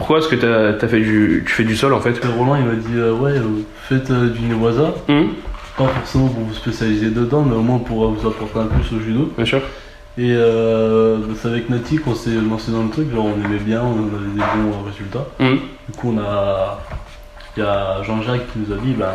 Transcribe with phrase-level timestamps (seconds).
[0.00, 2.96] Pourquoi est-ce que fait du, tu fais du sol en fait Roland il m'a dit
[2.96, 3.42] euh, ouais euh,
[3.86, 5.28] faites euh, du Newaza, Hum,
[5.76, 9.00] pas forcément pour vous spécialiser dedans mais au moins pour vous apporter un plus au
[9.00, 9.30] judo.
[9.36, 9.58] Bien sûr.
[10.16, 13.82] Et euh, c'est avec Nati qu'on s'est lancé dans le truc, genre on aimait bien,
[13.82, 15.26] on avait des bons résultats.
[15.38, 15.58] Hum,
[15.88, 16.80] Du coup on a.
[17.58, 19.12] Il y a Jean-Jacques qui nous a dit ben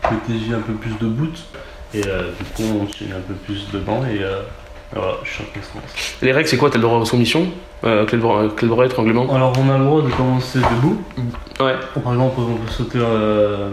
[0.00, 1.44] protéger un peu plus de boots
[1.92, 4.20] et du coup on s'est mis un peu plus dedans et
[4.92, 6.16] voilà, je suis champion de France.
[6.22, 6.70] Les règles c'est quoi?
[6.70, 7.46] T'as le droit aux soumissions
[7.84, 9.32] euh, clé, de bras, clé de bras, étranglement?
[9.34, 11.00] Alors on a le droit de commencer debout.
[11.60, 11.74] Ouais.
[12.02, 13.70] Par exemple on peut sauter, euh,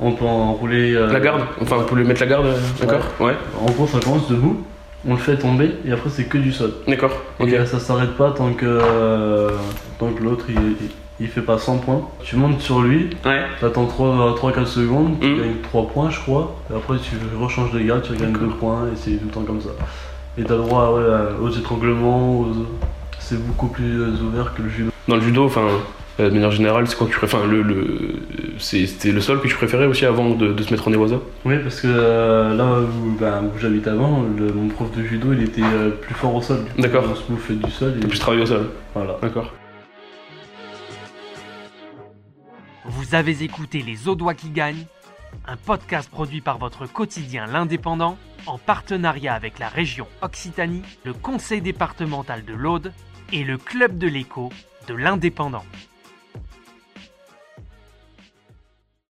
[0.00, 0.94] on peut enrouler.
[0.94, 1.42] euh, La garde?
[1.60, 3.00] Enfin, vous pouvez mettre la garde, euh, d'accord?
[3.20, 3.34] Ouais.
[3.60, 4.62] En gros, ça commence debout,
[5.08, 6.72] on le fait tomber et après c'est que du sol.
[6.86, 7.12] D'accord.
[7.40, 7.48] Ok.
[7.48, 9.50] Et ça s'arrête pas tant que, euh,
[9.98, 12.02] tant que l'autre il, il- il fait pas 100 points.
[12.22, 13.44] Tu montes sur lui, Ouais.
[13.58, 15.38] t'attends 3-4 secondes, tu Mm.
[15.40, 16.54] gagnes 3 points je crois.
[16.70, 19.40] Et après tu rechanges de garde, tu gagnes 2 points et c'est tout le temps
[19.46, 19.70] comme ça.
[20.38, 22.66] Et t'as le droit ouais, aux étranglements, aux...
[23.18, 24.90] c'est beaucoup plus euh, ouvert que le judo.
[25.08, 25.66] Dans le judo, enfin,
[26.20, 28.16] euh, de manière générale, c'est quoi que tu préfères Enfin, le, le,
[28.58, 31.54] c'était le sol que tu préférais aussi avant de, de se mettre en Newaza Oui,
[31.62, 35.42] parce que euh, là où, ben, où j'habite avant, le- mon prof de judo il
[35.42, 36.58] était euh, plus fort au sol.
[36.78, 37.04] D'accord.
[37.10, 37.94] On se bouffait du sol.
[37.98, 38.08] T'as Et...
[38.08, 39.16] plus travaillé au sol Voilà.
[39.22, 39.52] D'accord.
[42.84, 44.84] Vous avez écouté Les Audois qui gagnent,
[45.46, 51.60] un podcast produit par votre quotidien L'Indépendant en partenariat avec la région Occitanie, le conseil
[51.60, 52.92] départemental de l'Aude
[53.32, 54.50] et le club de l'écho
[54.88, 55.64] de l'Indépendant.